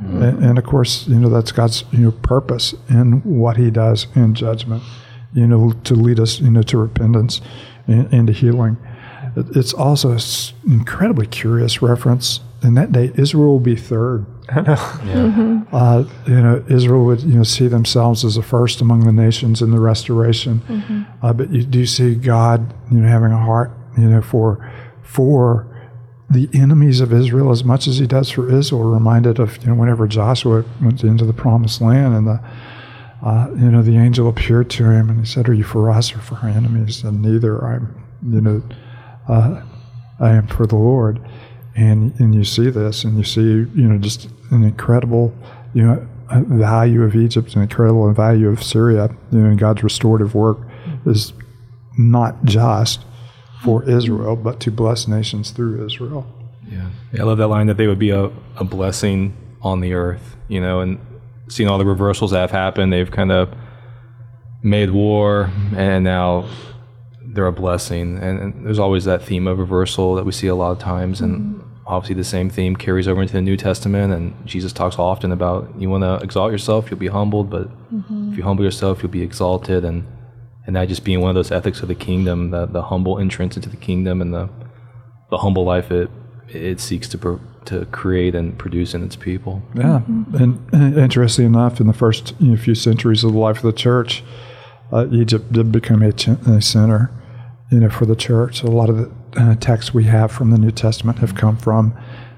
And, 0.00 0.44
and 0.44 0.58
of 0.58 0.64
course, 0.64 1.08
you 1.08 1.18
know 1.18 1.28
that's 1.28 1.52
God's 1.52 1.84
you 1.90 1.98
know 1.98 2.12
purpose 2.12 2.74
in 2.88 3.20
what 3.24 3.56
He 3.56 3.70
does 3.70 4.06
in 4.14 4.34
judgment, 4.34 4.82
you 5.32 5.46
know, 5.46 5.72
to 5.84 5.94
lead 5.94 6.20
us 6.20 6.40
you 6.40 6.50
know 6.50 6.62
to 6.62 6.78
repentance 6.78 7.40
and, 7.86 8.12
and 8.12 8.26
to 8.28 8.32
healing. 8.32 8.76
It's 9.36 9.72
also 9.72 10.12
an 10.12 10.20
incredibly 10.66 11.26
curious 11.26 11.82
reference. 11.82 12.40
In 12.62 12.74
that 12.74 12.90
day, 12.90 13.12
Israel 13.14 13.52
will 13.52 13.60
be 13.60 13.76
third. 13.76 14.26
Yeah. 14.48 15.62
Uh, 15.70 16.04
you 16.26 16.40
know, 16.40 16.64
Israel 16.68 17.04
would 17.04 17.20
you 17.20 17.34
know 17.34 17.42
see 17.42 17.68
themselves 17.68 18.24
as 18.24 18.36
the 18.36 18.42
first 18.42 18.80
among 18.80 19.04
the 19.04 19.12
nations 19.12 19.60
in 19.60 19.70
the 19.70 19.80
restoration. 19.80 21.06
Uh, 21.22 21.32
but 21.32 21.50
you 21.50 21.62
do 21.64 21.84
see 21.86 22.14
God, 22.14 22.74
you 22.90 23.00
know, 23.00 23.08
having 23.08 23.30
a 23.30 23.38
heart, 23.38 23.72
you 23.98 24.08
know, 24.08 24.22
for 24.22 24.70
for 25.02 25.67
the 26.30 26.48
enemies 26.52 27.00
of 27.00 27.12
Israel 27.12 27.50
as 27.50 27.64
much 27.64 27.86
as 27.86 27.98
He 27.98 28.06
does 28.06 28.30
for 28.30 28.52
Israel. 28.52 28.84
Reminded 28.84 29.38
of 29.38 29.58
you 29.58 29.68
know 29.68 29.74
whenever 29.74 30.06
Joshua 30.06 30.64
went 30.82 31.02
into 31.02 31.24
the 31.24 31.32
Promised 31.32 31.80
Land 31.80 32.14
and 32.14 32.26
the 32.26 32.40
uh, 33.22 33.48
you 33.50 33.70
know 33.70 33.82
the 33.82 33.96
angel 33.96 34.28
appeared 34.28 34.70
to 34.70 34.84
him 34.90 35.10
and 35.10 35.20
he 35.20 35.26
said, 35.26 35.48
"Are 35.48 35.54
you 35.54 35.64
for 35.64 35.90
us 35.90 36.14
or 36.14 36.18
for 36.18 36.36
our 36.36 36.48
enemies?" 36.48 37.02
And 37.02 37.22
neither. 37.22 37.64
I'm 37.64 38.04
you 38.30 38.40
know 38.40 38.62
uh, 39.28 39.62
I 40.20 40.30
am 40.30 40.46
for 40.46 40.66
the 40.66 40.76
Lord. 40.76 41.20
And 41.76 42.18
and 42.20 42.34
you 42.34 42.44
see 42.44 42.70
this, 42.70 43.04
and 43.04 43.16
you 43.16 43.24
see 43.24 43.42
you 43.42 43.88
know 43.88 43.98
just 43.98 44.28
an 44.50 44.64
incredible 44.64 45.34
you 45.74 45.82
know 45.82 46.06
value 46.30 47.02
of 47.02 47.14
Egypt, 47.16 47.54
an 47.54 47.62
incredible 47.62 48.12
value 48.12 48.48
of 48.48 48.62
Syria. 48.62 49.08
You 49.32 49.38
know, 49.38 49.50
and 49.50 49.58
God's 49.58 49.82
restorative 49.82 50.34
work 50.34 50.58
is 51.06 51.32
not 51.96 52.44
just 52.44 53.04
for 53.62 53.88
Israel, 53.88 54.36
but 54.36 54.60
to 54.60 54.70
bless 54.70 55.08
nations 55.08 55.50
through 55.50 55.84
Israel. 55.84 56.26
Yeah. 56.70 56.90
Yeah, 57.12 57.22
I 57.22 57.24
love 57.24 57.38
that 57.38 57.48
line 57.48 57.66
that 57.66 57.76
they 57.76 57.86
would 57.86 57.98
be 57.98 58.10
a, 58.10 58.30
a 58.56 58.64
blessing 58.64 59.36
on 59.62 59.80
the 59.80 59.94
earth, 59.94 60.36
you 60.48 60.60
know, 60.60 60.80
and 60.80 60.98
seeing 61.48 61.68
all 61.68 61.78
the 61.78 61.86
reversals 61.86 62.30
that 62.30 62.40
have 62.40 62.50
happened, 62.50 62.92
they've 62.92 63.10
kind 63.10 63.32
of 63.32 63.52
made 64.62 64.90
war 64.90 65.50
and 65.76 66.04
now 66.04 66.48
they're 67.22 67.46
a 67.46 67.52
blessing. 67.52 68.18
And, 68.18 68.38
and 68.38 68.66
there's 68.66 68.78
always 68.78 69.04
that 69.04 69.22
theme 69.22 69.46
of 69.46 69.58
reversal 69.58 70.14
that 70.14 70.24
we 70.24 70.32
see 70.32 70.46
a 70.46 70.54
lot 70.54 70.72
of 70.72 70.78
times. 70.78 71.20
And 71.20 71.56
mm-hmm. 71.56 71.68
obviously, 71.86 72.14
the 72.14 72.24
same 72.24 72.50
theme 72.50 72.76
carries 72.76 73.08
over 73.08 73.22
into 73.22 73.34
the 73.34 73.42
New 73.42 73.56
Testament. 73.56 74.12
And 74.12 74.46
Jesus 74.46 74.72
talks 74.72 74.98
often 74.98 75.32
about 75.32 75.72
you 75.78 75.88
want 75.90 76.04
to 76.04 76.22
exalt 76.24 76.52
yourself, 76.52 76.90
you'll 76.90 77.00
be 77.00 77.08
humbled, 77.08 77.50
but 77.50 77.68
mm-hmm. 77.92 78.32
if 78.32 78.38
you 78.38 78.44
humble 78.44 78.64
yourself, 78.64 79.02
you'll 79.02 79.12
be 79.12 79.22
exalted. 79.22 79.84
And, 79.84 80.04
and 80.68 80.76
that 80.76 80.86
just 80.86 81.02
being 81.02 81.22
one 81.22 81.30
of 81.30 81.34
those 81.34 81.50
ethics 81.50 81.80
of 81.80 81.88
the 81.88 81.94
kingdom, 81.94 82.50
the, 82.50 82.66
the 82.66 82.82
humble 82.82 83.18
entrance 83.18 83.56
into 83.56 83.70
the 83.70 83.76
kingdom 83.76 84.20
and 84.20 84.34
the, 84.34 84.50
the 85.30 85.38
humble 85.38 85.64
life 85.64 85.90
it, 85.90 86.10
it 86.46 86.78
seeks 86.78 87.08
to, 87.08 87.16
pro- 87.16 87.40
to 87.64 87.86
create 87.86 88.34
and 88.34 88.58
produce 88.58 88.92
in 88.92 89.02
its 89.02 89.16
people. 89.16 89.62
Yeah, 89.74 90.02
and, 90.06 90.68
and 90.74 90.98
interesting 90.98 91.46
enough, 91.46 91.80
in 91.80 91.86
the 91.86 91.94
first 91.94 92.34
you 92.38 92.50
know, 92.50 92.56
few 92.58 92.74
centuries 92.74 93.24
of 93.24 93.32
the 93.32 93.38
life 93.38 93.56
of 93.56 93.62
the 93.62 93.72
church, 93.72 94.22
uh, 94.92 95.06
Egypt 95.10 95.50
did 95.54 95.72
become 95.72 96.02
a, 96.02 96.12
ch- 96.12 96.28
a 96.28 96.60
center, 96.60 97.10
you 97.72 97.80
know, 97.80 97.88
for 97.88 98.04
the 98.04 98.16
church. 98.16 98.62
A 98.62 98.66
lot 98.66 98.90
of 98.90 98.98
the 98.98 99.10
uh, 99.40 99.54
texts 99.54 99.94
we 99.94 100.04
have 100.04 100.30
from 100.30 100.50
the 100.50 100.58
New 100.58 100.70
Testament 100.70 101.20
have 101.20 101.34
come 101.34 101.56
from, 101.56 101.96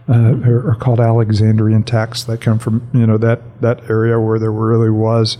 uh, 0.08 0.36
are, 0.48 0.70
are 0.70 0.76
called 0.76 1.00
Alexandrian 1.00 1.82
texts. 1.82 2.26
That 2.26 2.40
come 2.40 2.60
from 2.60 2.88
you 2.94 3.08
know 3.08 3.18
that 3.18 3.60
that 3.60 3.90
area 3.90 4.20
where 4.20 4.38
there 4.38 4.52
really 4.52 4.90
was, 4.90 5.36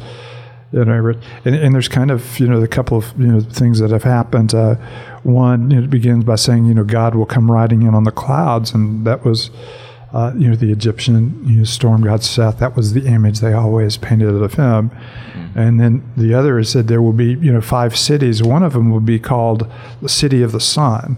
you 0.72 0.84
know, 0.84 1.14
and, 1.44 1.54
and 1.54 1.74
there's 1.74 1.88
kind 1.88 2.10
of 2.10 2.38
you 2.38 2.46
know 2.46 2.62
a 2.62 2.68
couple 2.68 2.98
of 2.98 3.12
you 3.18 3.26
know 3.26 3.40
things 3.40 3.80
that 3.80 3.90
have 3.90 4.04
happened. 4.04 4.54
Uh, 4.54 4.76
one, 5.22 5.72
it 5.72 5.90
begins 5.90 6.24
by 6.24 6.36
saying 6.36 6.66
you 6.66 6.74
know 6.74 6.84
God 6.84 7.14
will 7.14 7.26
come 7.26 7.50
riding 7.50 7.82
in 7.82 7.94
on 7.94 8.04
the 8.04 8.12
clouds, 8.12 8.72
and 8.72 9.06
that 9.06 9.24
was 9.24 9.50
uh, 10.12 10.32
you 10.36 10.48
know, 10.48 10.56
the 10.56 10.72
Egyptian 10.72 11.40
you 11.46 11.58
know, 11.58 11.64
storm 11.64 12.02
god 12.02 12.22
Seth. 12.22 12.58
That 12.58 12.76
was 12.76 12.92
the 12.92 13.06
image 13.06 13.40
they 13.40 13.52
always 13.52 13.96
painted 13.96 14.28
of 14.28 14.54
him. 14.54 14.90
And 15.54 15.80
then 15.80 16.02
the 16.16 16.34
other 16.34 16.58
is 16.58 16.72
that 16.72 16.86
there 16.86 17.02
will 17.02 17.12
be, 17.12 17.34
you 17.34 17.52
know, 17.52 17.60
five 17.60 17.96
cities. 17.96 18.42
One 18.42 18.62
of 18.62 18.72
them 18.72 18.90
will 18.90 19.00
be 19.00 19.18
called 19.18 19.70
the 20.00 20.08
City 20.08 20.42
of 20.42 20.52
the 20.52 20.60
Sun. 20.60 21.16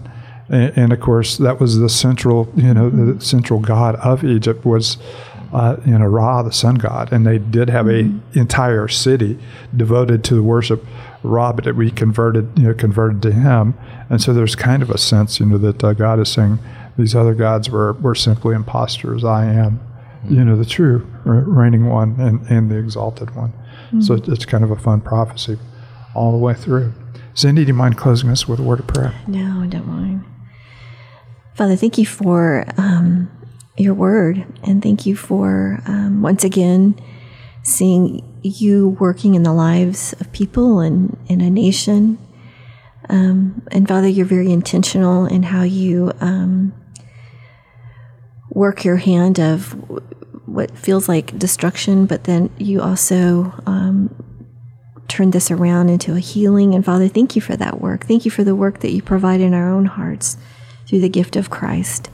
And, 0.49 0.77
and 0.77 0.93
of 0.93 0.99
course, 0.99 1.37
that 1.37 1.59
was 1.59 1.79
the 1.79 1.89
central, 1.89 2.51
you 2.55 2.73
know, 2.73 2.89
the 2.89 3.23
central 3.23 3.59
god 3.59 3.95
of 3.95 4.23
Egypt 4.23 4.65
was, 4.65 4.97
uh, 5.53 5.77
you 5.85 5.97
know, 5.97 6.05
Ra, 6.05 6.41
the 6.43 6.51
sun 6.51 6.75
god. 6.75 7.13
And 7.13 7.25
they 7.25 7.37
did 7.37 7.69
have 7.69 7.87
a 7.87 8.11
entire 8.33 8.87
city 8.87 9.37
devoted 9.75 10.23
to 10.25 10.35
the 10.35 10.43
worship 10.43 10.81
of 10.83 10.89
Ra, 11.31 11.53
but 11.53 11.67
it 11.67 11.75
we 11.75 11.91
converted, 11.91 12.57
you 12.57 12.67
know, 12.67 12.73
converted 12.73 13.21
to 13.21 13.31
him. 13.31 13.75
And 14.09 14.21
so 14.21 14.33
there's 14.33 14.55
kind 14.55 14.81
of 14.83 14.89
a 14.89 14.97
sense, 14.97 15.39
you 15.39 15.45
know, 15.45 15.57
that 15.59 15.83
uh, 15.83 15.93
God 15.93 16.19
is 16.19 16.29
saying, 16.29 16.59
these 16.97 17.15
other 17.15 17.33
gods 17.33 17.69
were, 17.69 17.93
were 17.93 18.15
simply 18.15 18.55
impostors. 18.55 19.23
I 19.23 19.45
am, 19.45 19.79
you 20.29 20.43
know, 20.43 20.55
the 20.55 20.65
true 20.65 21.07
reigning 21.25 21.87
one 21.87 22.19
and, 22.19 22.41
and 22.49 22.69
the 22.71 22.77
exalted 22.77 23.35
one. 23.35 23.53
So 24.01 24.15
it- 24.15 24.27
it's 24.27 24.45
kind 24.45 24.63
of 24.63 24.71
a 24.71 24.75
fun 24.77 25.01
prophecy 25.01 25.57
all 26.15 26.31
the 26.31 26.37
way 26.37 26.53
through. 26.55 26.93
Cindy, 27.35 27.63
do 27.63 27.67
you 27.69 27.73
mind 27.73 27.97
closing 27.97 28.29
us 28.29 28.47
with 28.47 28.59
a 28.59 28.63
word 28.63 28.79
of 28.79 28.87
prayer? 28.87 29.13
No, 29.27 29.61
I 29.61 29.67
don't 29.67 29.87
mind. 29.87 30.23
Father, 31.55 31.75
thank 31.75 31.97
you 31.99 32.05
for 32.05 32.65
um, 32.77 33.29
your 33.77 33.93
word, 33.93 34.45
and 34.63 34.81
thank 34.81 35.05
you 35.05 35.15
for 35.15 35.81
um, 35.85 36.21
once 36.21 36.43
again 36.43 36.99
seeing 37.63 38.21
you 38.43 38.89
working 38.99 39.35
in 39.35 39.43
the 39.43 39.53
lives 39.53 40.13
of 40.19 40.31
people 40.33 40.79
and 40.79 41.17
in 41.27 41.41
a 41.41 41.49
nation. 41.49 42.17
Um, 43.09 43.65
and 43.71 43.87
Father, 43.87 44.07
you're 44.07 44.25
very 44.25 44.51
intentional 44.51 45.25
in 45.25 45.43
how 45.43 45.63
you 45.63 46.11
um, 46.19 46.73
work 48.49 48.83
your 48.83 48.97
hand 48.97 49.39
of 49.39 49.73
what 50.45 50.77
feels 50.77 51.07
like 51.09 51.37
destruction, 51.37 52.05
but 52.05 52.25
then 52.25 52.49
you 52.57 52.81
also 52.81 53.53
um, 53.65 54.13
turn 55.07 55.31
this 55.31 55.49
around 55.49 55.89
into 55.89 56.13
a 56.15 56.19
healing. 56.19 56.75
And 56.75 56.83
Father, 56.83 57.07
thank 57.07 57.35
you 57.35 57.41
for 57.41 57.55
that 57.55 57.81
work. 57.81 58.05
Thank 58.05 58.25
you 58.25 58.31
for 58.31 58.43
the 58.43 58.55
work 58.55 58.79
that 58.79 58.91
you 58.91 59.01
provide 59.01 59.41
in 59.41 59.53
our 59.53 59.69
own 59.69 59.85
hearts 59.85 60.37
through 60.87 60.99
the 60.99 61.09
gift 61.09 61.35
of 61.35 61.49
Christ. 61.49 62.09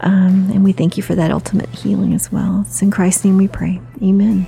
Um, 0.00 0.50
and 0.52 0.64
we 0.64 0.72
thank 0.72 0.96
you 0.96 1.02
for 1.02 1.14
that 1.14 1.30
ultimate 1.30 1.68
healing 1.68 2.14
as 2.14 2.32
well. 2.32 2.64
It's 2.66 2.82
in 2.82 2.90
Christ's 2.90 3.24
name 3.24 3.36
we 3.36 3.48
pray. 3.48 3.80
Amen. 4.02 4.46